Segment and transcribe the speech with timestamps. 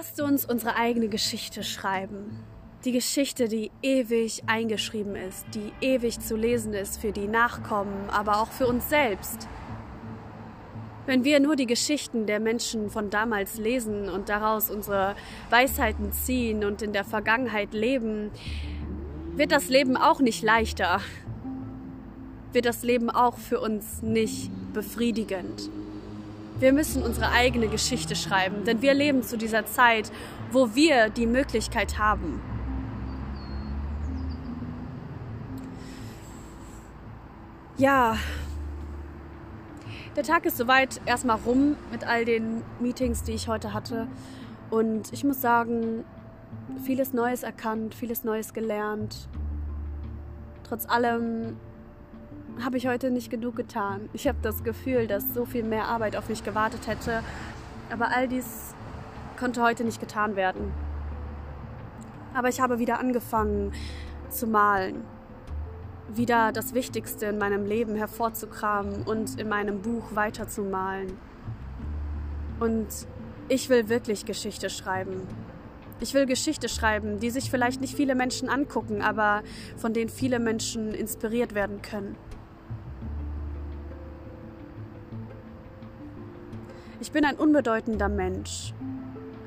[0.00, 2.42] Lasst uns unsere eigene Geschichte schreiben.
[2.86, 8.40] Die Geschichte, die ewig eingeschrieben ist, die ewig zu lesen ist für die Nachkommen, aber
[8.40, 9.46] auch für uns selbst.
[11.04, 15.16] Wenn wir nur die Geschichten der Menschen von damals lesen und daraus unsere
[15.50, 18.30] Weisheiten ziehen und in der Vergangenheit leben,
[19.36, 21.02] wird das Leben auch nicht leichter,
[22.54, 25.68] wird das Leben auch für uns nicht befriedigend.
[26.58, 30.12] Wir müssen unsere eigene Geschichte schreiben, denn wir leben zu dieser Zeit,
[30.52, 32.40] wo wir die Möglichkeit haben,
[37.80, 38.18] Ja,
[40.14, 44.06] der Tag ist soweit erstmal rum mit all den Meetings, die ich heute hatte.
[44.68, 46.04] Und ich muss sagen,
[46.84, 49.30] vieles Neues erkannt, vieles Neues gelernt.
[50.64, 51.56] Trotz allem
[52.62, 54.08] habe ich heute nicht genug getan.
[54.12, 57.22] Ich habe das Gefühl, dass so viel mehr Arbeit auf mich gewartet hätte.
[57.90, 58.74] Aber all dies
[59.38, 60.72] konnte heute nicht getan werden.
[62.34, 63.72] Aber ich habe wieder angefangen
[64.28, 65.04] zu malen
[66.16, 71.16] wieder das Wichtigste in meinem Leben hervorzukramen und in meinem Buch weiterzumalen.
[72.58, 72.88] Und
[73.48, 75.22] ich will wirklich Geschichte schreiben.
[76.00, 79.42] Ich will Geschichte schreiben, die sich vielleicht nicht viele Menschen angucken, aber
[79.76, 82.16] von denen viele Menschen inspiriert werden können.
[87.00, 88.74] Ich bin ein unbedeutender Mensch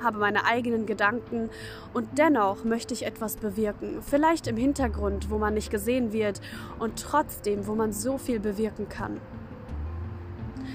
[0.03, 1.49] habe meine eigenen Gedanken
[1.93, 4.01] und dennoch möchte ich etwas bewirken.
[4.01, 6.41] Vielleicht im Hintergrund, wo man nicht gesehen wird
[6.79, 9.19] und trotzdem, wo man so viel bewirken kann.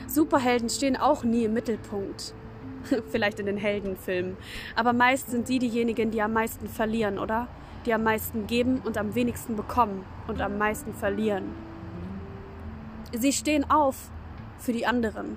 [0.06, 2.34] Superhelden stehen auch nie im Mittelpunkt.
[3.10, 4.36] Vielleicht in den Heldenfilmen.
[4.74, 7.48] Aber meist sind die diejenigen, die am meisten verlieren, oder?
[7.84, 11.54] Die am meisten geben und am wenigsten bekommen und am meisten verlieren.
[13.12, 14.10] Sie stehen auf
[14.58, 15.36] für die anderen.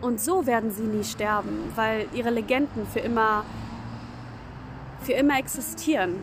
[0.00, 3.44] Und so werden sie nie sterben, weil ihre Legenden für immer,
[5.00, 6.22] für immer existieren.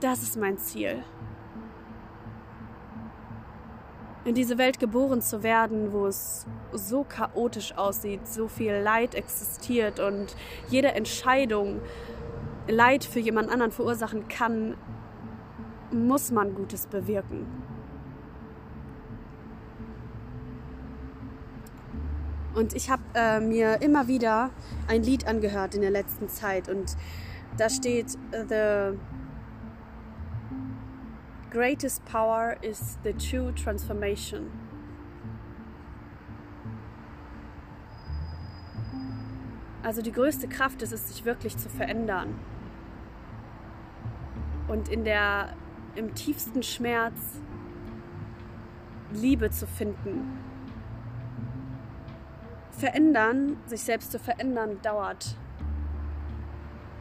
[0.00, 1.04] Das ist mein Ziel.
[4.24, 9.98] In diese Welt geboren zu werden, wo es so chaotisch aussieht, so viel Leid existiert
[9.98, 10.36] und
[10.68, 11.80] jede Entscheidung
[12.68, 14.76] Leid für jemand anderen verursachen kann,
[15.90, 17.46] muss man Gutes bewirken.
[22.54, 24.50] Und ich habe äh, mir immer wieder
[24.86, 26.96] ein Lied angehört in der letzten Zeit und
[27.56, 28.10] da steht
[28.48, 28.98] The
[31.50, 34.50] greatest power is the true transformation.
[39.82, 42.38] Also die größte Kraft ist es, sich wirklich zu verändern.
[44.68, 45.54] Und in der,
[45.96, 47.40] im tiefsten Schmerz
[49.12, 50.38] Liebe zu finden
[52.82, 55.36] verändern, sich selbst zu verändern, dauert.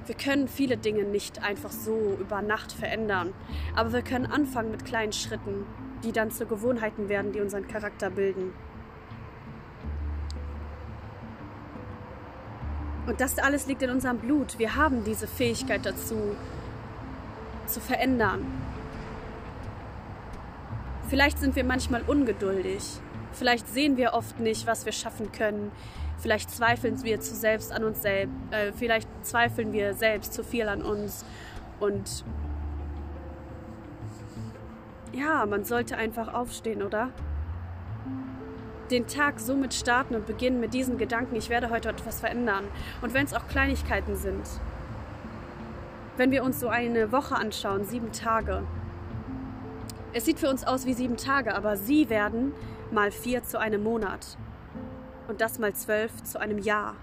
[0.06, 3.34] Wir können viele Dinge nicht einfach so über Nacht verändern,
[3.76, 5.66] aber wir können anfangen mit kleinen Schritten,
[6.04, 8.54] die dann zu Gewohnheiten werden, die unseren Charakter bilden.
[13.08, 14.60] Und das alles liegt in unserem Blut.
[14.60, 16.36] Wir haben diese Fähigkeit dazu,
[17.66, 18.46] zu verändern.
[21.10, 23.02] Vielleicht sind wir manchmal ungeduldig.
[23.34, 25.72] Vielleicht sehen wir oft nicht, was wir schaffen können.
[26.18, 28.34] Vielleicht zweifeln wir zu selbst an uns selbst.
[28.52, 31.26] Äh, vielleicht zweifeln wir selbst zu viel an uns.
[31.80, 32.24] Und
[35.14, 37.10] ja, man sollte einfach aufstehen, oder?
[38.92, 42.66] Den Tag so mit starten und beginnen mit diesen Gedanken, ich werde heute etwas verändern.
[43.02, 44.46] Und wenn es auch Kleinigkeiten sind.
[46.18, 48.64] Wenn wir uns so eine Woche anschauen, sieben Tage.
[50.14, 52.52] Es sieht für uns aus wie sieben Tage, aber sie werden
[52.92, 54.38] mal vier zu einem Monat
[55.28, 56.96] und das mal zwölf zu einem Jahr.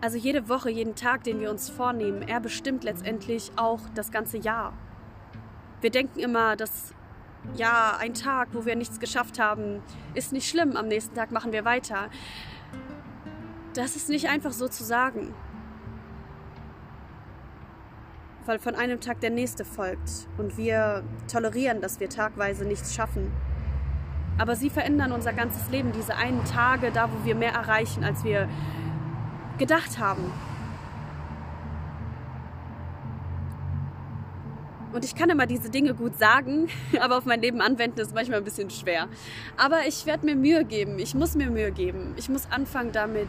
[0.00, 4.38] Also jede Woche, jeden Tag, den wir uns vornehmen, er bestimmt letztendlich auch das ganze
[4.38, 4.72] Jahr.
[5.82, 6.94] Wir denken immer, dass
[7.54, 9.82] ja, ein Tag, wo wir nichts geschafft haben,
[10.14, 12.08] ist nicht schlimm, am nächsten Tag machen wir weiter.
[13.74, 15.34] Das ist nicht einfach so zu sagen.
[18.46, 23.30] Weil von einem Tag der nächste folgt und wir tolerieren, dass wir tagweise nichts schaffen.
[24.40, 28.24] Aber sie verändern unser ganzes Leben, diese einen Tage, da wo wir mehr erreichen, als
[28.24, 28.48] wir
[29.58, 30.32] gedacht haben.
[34.92, 36.68] Und ich kann immer diese Dinge gut sagen,
[37.00, 39.08] aber auf mein Leben anwenden ist manchmal ein bisschen schwer.
[39.56, 40.98] Aber ich werde mir Mühe geben.
[40.98, 42.14] Ich muss mir Mühe geben.
[42.16, 43.28] Ich muss anfangen damit,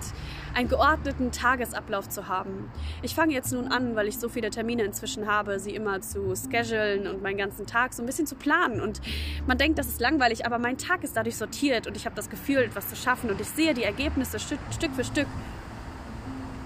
[0.54, 2.72] einen geordneten Tagesablauf zu haben.
[3.02, 6.34] Ich fange jetzt nun an, weil ich so viele Termine inzwischen habe, sie immer zu
[6.36, 8.82] schedulen und meinen ganzen Tag so ein bisschen zu planen.
[8.82, 9.02] Und
[9.48, 12.30] man denkt, das ist langweilig, aber mein Tag ist dadurch sortiert und ich habe das
[12.30, 15.28] Gefühl, etwas zu schaffen und ich sehe die Ergebnisse Stück, Stück für Stück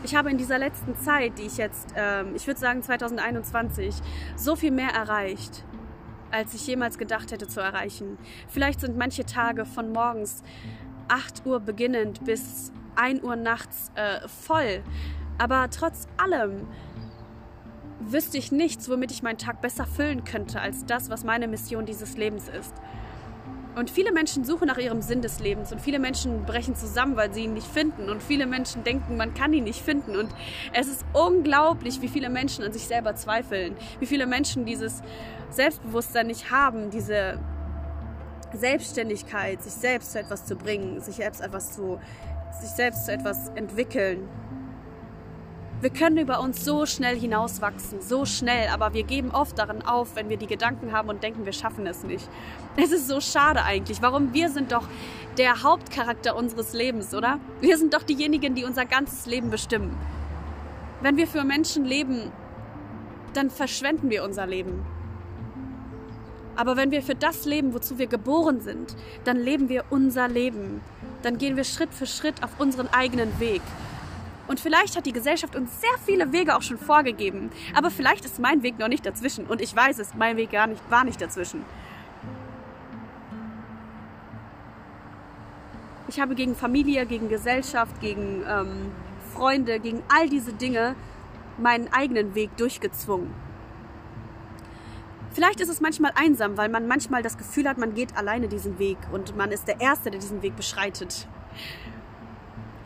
[0.06, 3.96] ich habe in dieser letzten Zeit, die ich jetzt, ähm, ich würde sagen 2021,
[4.36, 5.66] so viel mehr erreicht,
[6.32, 8.18] als ich jemals gedacht hätte zu erreichen.
[8.48, 10.44] Vielleicht sind manche Tage von morgens
[11.08, 14.84] 8 Uhr beginnend bis 1 Uhr nachts äh, voll.
[15.40, 16.68] Aber trotz allem
[18.00, 21.86] wüsste ich nichts, womit ich meinen Tag besser füllen könnte, als das, was meine Mission
[21.86, 22.74] dieses Lebens ist.
[23.76, 27.34] Und viele Menschen suchen nach ihrem Sinn des Lebens und viele Menschen brechen zusammen, weil
[27.34, 28.10] sie ihn nicht finden.
[28.10, 30.16] Und viele Menschen denken, man kann ihn nicht finden.
[30.16, 30.30] Und
[30.74, 35.02] es ist unglaublich, wie viele Menschen an sich selber zweifeln, wie viele Menschen dieses
[35.50, 37.38] Selbstbewusstsein nicht haben, diese
[38.54, 42.00] Selbstständigkeit, sich selbst zu etwas zu bringen, sich selbst etwas zu,
[42.62, 44.30] sich selbst zu etwas entwickeln.
[45.82, 50.16] Wir können über uns so schnell hinauswachsen, so schnell, aber wir geben oft darin auf,
[50.16, 52.28] wenn wir die Gedanken haben und denken, wir schaffen es nicht.
[52.78, 54.02] Es ist so schade eigentlich.
[54.02, 54.34] Warum?
[54.34, 54.88] Wir sind doch
[55.38, 57.40] der Hauptcharakter unseres Lebens, oder?
[57.60, 59.96] Wir sind doch diejenigen, die unser ganzes Leben bestimmen.
[61.02, 62.32] Wenn wir für Menschen leben,
[63.34, 64.86] dann verschwenden wir unser Leben.
[66.56, 68.96] Aber wenn wir für das leben, wozu wir geboren sind,
[69.26, 70.80] dann leben wir unser Leben.
[71.22, 73.62] Dann gehen wir Schritt für Schritt auf unseren eigenen Weg.
[74.48, 77.50] Und vielleicht hat die Gesellschaft uns sehr viele Wege auch schon vorgegeben.
[77.74, 79.46] Aber vielleicht ist mein Weg noch nicht dazwischen.
[79.46, 81.66] Und ich weiß es, mein Weg gar nicht, war nicht dazwischen.
[86.08, 88.92] Ich habe gegen Familie, gegen Gesellschaft, gegen ähm,
[89.34, 90.96] Freunde, gegen all diese Dinge
[91.58, 93.34] meinen eigenen Weg durchgezwungen.
[95.34, 98.80] Vielleicht ist es manchmal einsam, weil man manchmal das Gefühl hat, man geht alleine diesen
[98.80, 101.28] Weg und man ist der Erste, der diesen Weg beschreitet.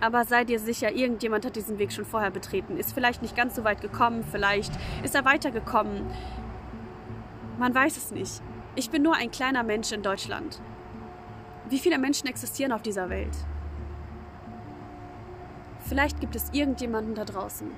[0.01, 3.55] Aber sei dir sicher, irgendjemand hat diesen Weg schon vorher betreten, ist vielleicht nicht ganz
[3.55, 4.71] so weit gekommen, vielleicht
[5.03, 6.07] ist er weitergekommen.
[7.57, 8.41] Man weiß es nicht.
[8.75, 10.61] Ich bin nur ein kleiner Mensch in Deutschland.
[11.67, 13.35] Wie viele Menschen existieren auf dieser Welt?
[15.79, 17.69] Vielleicht gibt es irgendjemanden da draußen,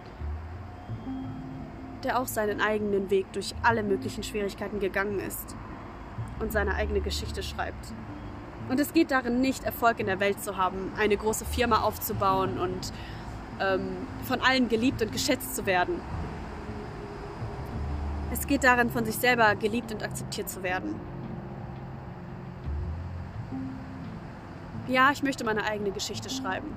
[2.04, 5.56] der auch seinen eigenen Weg durch alle möglichen Schwierigkeiten gegangen ist
[6.40, 7.94] und seine eigene Geschichte schreibt.
[8.72, 12.58] Und es geht darin nicht, Erfolg in der Welt zu haben, eine große Firma aufzubauen
[12.58, 12.94] und
[13.60, 16.00] ähm, von allen geliebt und geschätzt zu werden.
[18.32, 20.96] Es geht darin, von sich selber geliebt und akzeptiert zu werden.
[24.88, 26.74] Ja, ich möchte meine eigene Geschichte schreiben.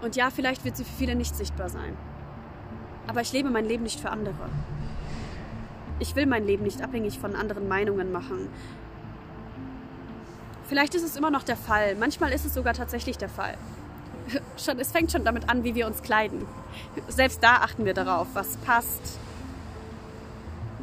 [0.00, 1.94] Und ja, vielleicht wird sie für viele nicht sichtbar sein.
[3.08, 4.48] Aber ich lebe mein Leben nicht für andere.
[5.98, 8.48] Ich will mein Leben nicht abhängig von anderen Meinungen machen.
[10.72, 11.96] Vielleicht ist es immer noch der Fall.
[11.96, 13.58] Manchmal ist es sogar tatsächlich der Fall.
[14.56, 16.46] Schon, es fängt schon damit an, wie wir uns kleiden.
[17.08, 19.18] Selbst da achten wir darauf, was passt.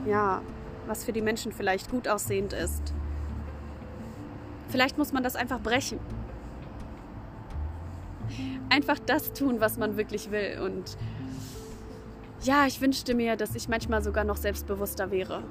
[0.06, 0.44] Ja,
[0.86, 2.94] was für die Menschen vielleicht gut aussehend ist.
[4.68, 6.00] Vielleicht muss man das einfach brechen.
[8.70, 10.60] Einfach das tun, was man wirklich will.
[10.64, 10.98] Und
[12.44, 15.42] ja, ich wünschte mir, dass ich manchmal sogar noch selbstbewusster wäre.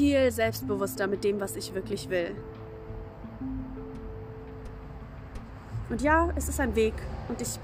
[0.00, 2.34] Viel selbstbewusster mit dem, was ich wirklich will.
[5.90, 6.94] Und ja, es ist ein Weg
[7.28, 7.58] und ich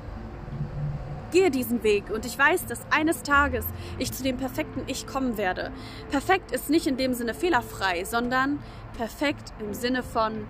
[1.30, 3.64] gehe diesen Weg und ich weiß, dass eines Tages
[3.96, 5.72] ich zu dem perfekten Ich kommen werde.
[6.10, 8.58] Perfekt ist nicht in dem Sinne fehlerfrei, sondern
[8.98, 10.46] perfekt im Sinne von,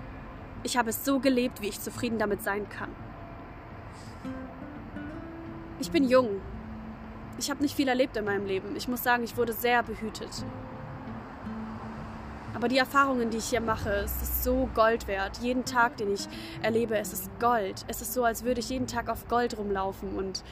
[0.64, 2.90] ich habe es so gelebt, wie ich zufrieden damit sein kann.
[5.78, 6.40] Ich bin jung.
[7.38, 8.74] Ich habe nicht viel erlebt in meinem Leben.
[8.74, 10.44] Ich muss sagen, ich wurde sehr behütet.
[12.56, 15.40] Aber die Erfahrungen, die ich hier mache, es ist so Gold wert.
[15.42, 16.26] Jeden Tag, den ich
[16.62, 17.84] erlebe, es ist Gold.
[17.86, 20.42] Es ist so, als würde ich jeden Tag auf Gold rumlaufen und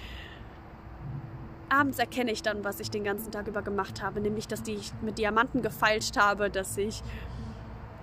[1.71, 4.93] abends erkenne ich dann, was ich den ganzen Tag über gemacht habe, nämlich, dass ich
[5.01, 7.03] mit Diamanten gefeilscht habe, dass ich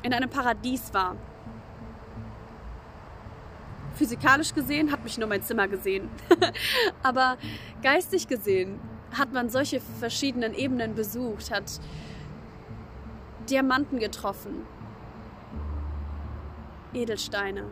[0.02, 1.16] in einem Paradies war.
[3.94, 6.10] Physikalisch gesehen hat mich nur mein Zimmer gesehen,
[7.04, 7.38] aber
[7.84, 8.80] geistig gesehen
[9.16, 11.80] hat man solche verschiedenen Ebenen besucht, hat
[13.52, 14.66] Diamanten getroffen,
[16.94, 17.66] Edelsteine,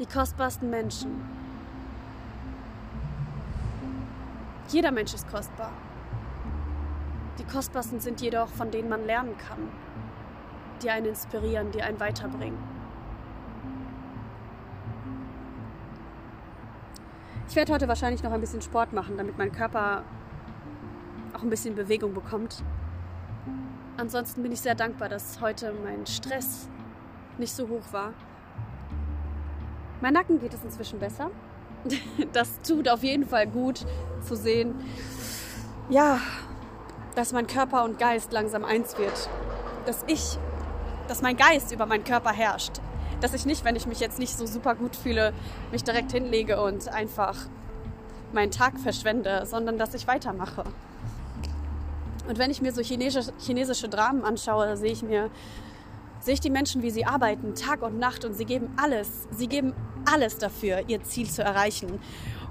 [0.00, 1.22] die kostbarsten Menschen.
[4.70, 5.70] Jeder Mensch ist kostbar.
[7.38, 9.68] Die kostbarsten sind jedoch, von denen man lernen kann,
[10.82, 12.58] die einen inspirieren, die einen weiterbringen.
[17.48, 20.02] Ich werde heute wahrscheinlich noch ein bisschen Sport machen, damit mein Körper
[21.34, 22.64] auch ein bisschen Bewegung bekommt.
[23.96, 26.68] Ansonsten bin ich sehr dankbar, dass heute mein Stress
[27.38, 28.12] nicht so hoch war.
[30.00, 31.30] Mein Nacken geht es inzwischen besser.
[32.32, 33.84] Das tut auf jeden Fall gut
[34.22, 34.74] zu sehen.
[35.90, 36.20] Ja,
[37.14, 39.28] dass mein Körper und Geist langsam eins wird.
[39.84, 40.38] Dass ich,
[41.08, 42.80] dass mein Geist über meinen Körper herrscht.
[43.20, 45.32] Dass ich nicht, wenn ich mich jetzt nicht so super gut fühle,
[45.70, 47.36] mich direkt hinlege und einfach
[48.32, 50.64] meinen Tag verschwende, sondern dass ich weitermache.
[52.28, 55.30] Und wenn ich mir so chinesische, chinesische Dramen anschaue, sehe ich mir,
[56.20, 59.48] sehe ich die Menschen, wie sie arbeiten, Tag und Nacht und sie geben alles, sie
[59.48, 59.74] geben
[60.04, 62.00] alles dafür, ihr Ziel zu erreichen.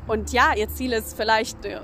[0.08, 1.82] Und ja, ihr Ziel ist vielleicht eine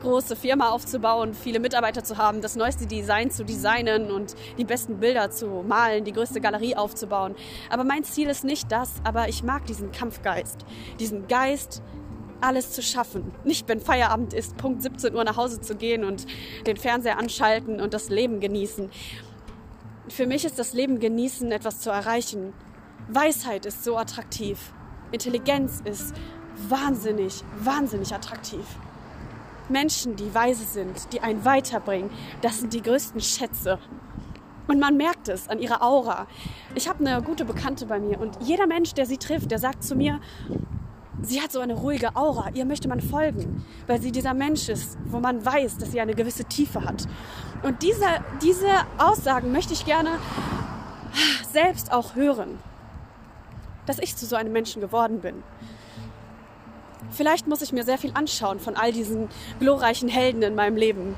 [0.00, 4.98] große Firma aufzubauen, viele Mitarbeiter zu haben, das neueste Design zu designen und die besten
[4.98, 7.34] Bilder zu malen, die größte Galerie aufzubauen.
[7.70, 10.64] Aber mein Ziel ist nicht das, aber ich mag diesen Kampfgeist,
[10.98, 11.82] diesen Geist,
[12.40, 13.32] alles zu schaffen.
[13.44, 16.26] Nicht, wenn Feierabend ist, Punkt 17 Uhr nach Hause zu gehen und
[16.66, 18.90] den Fernseher anschalten und das Leben genießen.
[20.08, 22.52] Für mich ist das Leben genießen, etwas zu erreichen.
[23.08, 24.72] Weisheit ist so attraktiv.
[25.12, 26.14] Intelligenz ist
[26.68, 28.64] wahnsinnig, wahnsinnig attraktiv.
[29.68, 33.78] Menschen, die weise sind, die einen weiterbringen, das sind die größten Schätze.
[34.68, 36.26] Und man merkt es an ihrer Aura.
[36.74, 39.84] Ich habe eine gute Bekannte bei mir und jeder Mensch, der sie trifft, der sagt
[39.84, 40.20] zu mir,
[41.22, 44.98] sie hat so eine ruhige Aura, ihr möchte man folgen, weil sie dieser Mensch ist,
[45.06, 47.06] wo man weiß, dass sie eine gewisse Tiefe hat.
[47.62, 48.06] Und diese,
[48.42, 48.68] diese
[48.98, 50.10] Aussagen möchte ich gerne
[51.52, 52.58] selbst auch hören,
[53.86, 55.42] dass ich zu so einem Menschen geworden bin.
[57.10, 61.16] Vielleicht muss ich mir sehr viel anschauen von all diesen glorreichen Helden in meinem Leben,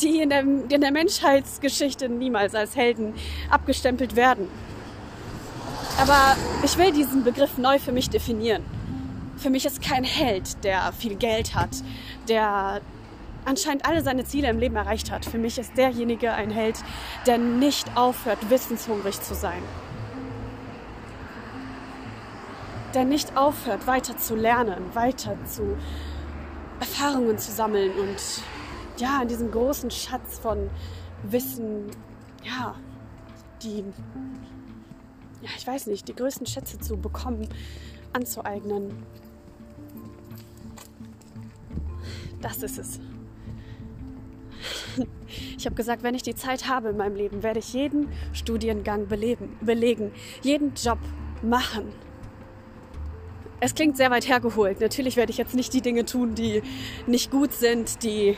[0.00, 3.14] die in der, in der Menschheitsgeschichte niemals als Helden
[3.50, 4.48] abgestempelt werden.
[6.00, 8.77] Aber ich will diesen Begriff neu für mich definieren.
[9.38, 11.70] Für mich ist kein Held, der viel Geld hat,
[12.28, 12.80] der
[13.44, 15.24] anscheinend alle seine Ziele im Leben erreicht hat.
[15.24, 16.76] Für mich ist derjenige ein Held,
[17.26, 19.62] der nicht aufhört, wissenshungrig zu sein.
[22.94, 25.76] Der nicht aufhört, weiter zu lernen, weiter zu
[26.80, 28.42] Erfahrungen zu sammeln und
[28.98, 30.68] ja, in diesem großen Schatz von
[31.22, 31.90] Wissen,
[32.42, 32.74] ja,
[33.62, 33.84] die,
[35.42, 37.48] ja, ich weiß nicht, die größten Schätze zu bekommen,
[38.12, 39.04] anzueignen.
[42.40, 43.00] Das ist es.
[45.56, 49.06] Ich habe gesagt, wenn ich die Zeit habe in meinem Leben, werde ich jeden Studiengang
[49.06, 50.98] beleben, belegen, jeden Job
[51.42, 51.92] machen.
[53.60, 54.80] Es klingt sehr weit hergeholt.
[54.80, 56.62] Natürlich werde ich jetzt nicht die Dinge tun, die
[57.06, 58.36] nicht gut sind, die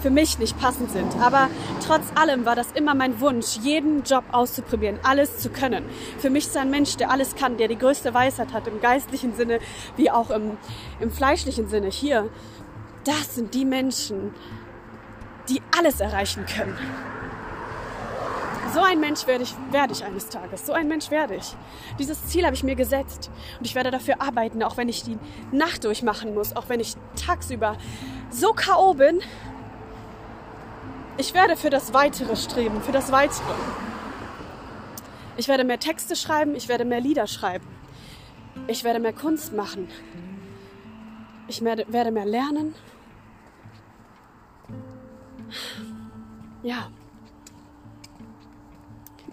[0.00, 1.14] für mich nicht passend sind.
[1.20, 1.48] Aber
[1.86, 5.84] trotz allem war das immer mein Wunsch, jeden Job auszuprobieren, alles zu können.
[6.18, 9.34] Für mich ist ein Mensch, der alles kann, der die größte Weisheit hat, im geistlichen
[9.34, 9.60] Sinne
[9.96, 10.56] wie auch im,
[11.00, 11.88] im fleischlichen Sinne.
[11.88, 12.28] Hier,
[13.04, 14.34] das sind die Menschen,
[15.48, 16.76] die alles erreichen können.
[18.72, 20.64] So ein Mensch werde ich, werde ich eines Tages.
[20.64, 21.56] So ein Mensch werde ich.
[21.98, 23.30] Dieses Ziel habe ich mir gesetzt.
[23.58, 25.18] Und ich werde dafür arbeiten, auch wenn ich die
[25.50, 27.76] Nacht durchmachen muss, auch wenn ich tagsüber
[28.30, 28.94] so K.O.
[28.94, 29.20] bin.
[31.16, 33.54] Ich werde für das Weitere streben, für das Weitere.
[35.36, 37.66] Ich werde mehr Texte schreiben, ich werde mehr Lieder schreiben.
[38.68, 39.88] Ich werde mehr Kunst machen.
[41.50, 42.74] Ich werde mehr lernen
[46.62, 46.90] ja,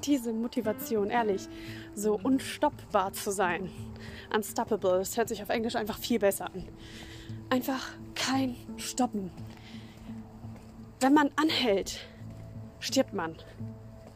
[0.03, 1.47] diese Motivation, ehrlich,
[1.93, 3.69] so unstoppbar zu sein.
[4.33, 6.67] Unstoppable, das hört sich auf Englisch einfach viel besser an.
[7.49, 9.31] Einfach kein Stoppen.
[10.99, 11.99] Wenn man anhält,
[12.79, 13.35] stirbt man.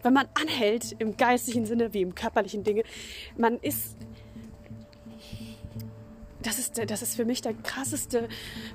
[0.04, 2.84] Wenn man anhält, im geistlichen Sinne wie im körperlichen Dinge,
[3.38, 3.98] man ist
[6.44, 8.28] das ist, das ist für mich der krasseste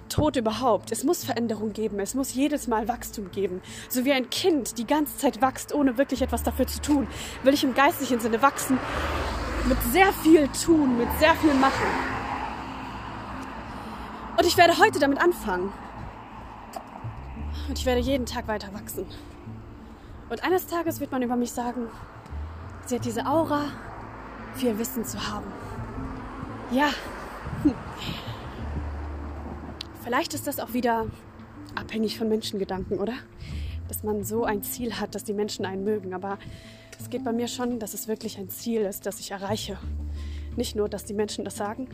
[0.09, 0.93] Tod überhaupt.
[0.93, 2.01] Es muss Veränderung geben.
[2.01, 3.61] Es muss jedes Mal Wachstum geben.
[3.89, 7.07] So wie ein Kind die ganze Zeit wächst, ohne wirklich etwas dafür zu tun,
[7.43, 8.79] will ich im geistlichen Sinne wachsen.
[9.69, 11.87] Mit sehr viel tun, mit sehr viel machen.
[14.37, 15.73] Und ich werde heute damit anfangen.
[17.69, 19.07] Und ich werde jeden Tag weiter wachsen.
[20.29, 21.89] Und eines Tages wird man über mich sagen,
[22.87, 23.65] sie hat diese Aura,
[24.55, 25.47] viel Wissen zu haben.
[26.71, 26.91] Ja,
[30.07, 31.09] Vielleicht ist das auch wieder
[31.75, 33.15] abhängig von Menschengedanken, oder?
[33.89, 36.15] Dass man so ein Ziel hat, dass die Menschen einen mögen.
[36.15, 36.39] Aber
[37.01, 39.79] es geht bei mir schon, dass es wirklich ein Ziel ist, das ich erreiche.
[40.55, 41.89] Nicht nur, dass die Menschen das sagen,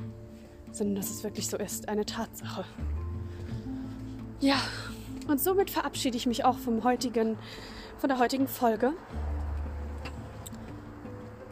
[0.73, 2.67] sondern dass es wirklich so ist, eine Tatsache.
[4.41, 4.61] Ja,
[5.27, 7.39] und somit verabschiede ich mich auch vom heutigen,
[7.97, 8.93] von der heutigen Folge.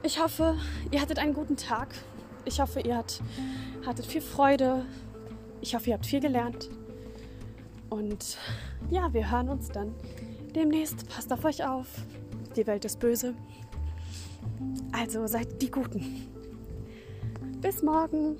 [0.02, 0.58] Ich hoffe,
[0.90, 1.94] ihr hattet einen guten Tag.
[2.44, 3.22] Ich hoffe, ihr hat,
[3.86, 4.84] hattet viel Freude,
[5.60, 6.70] Ich hoffe, ihr habt viel gelernt.
[7.90, 8.38] Und
[8.90, 9.94] ja, wir hören uns dann
[10.54, 11.08] demnächst.
[11.08, 11.86] Passt auf euch auf.
[12.56, 13.34] Die Welt ist böse.
[14.92, 16.28] Also seid die Guten.
[17.60, 18.36] Bis morgen.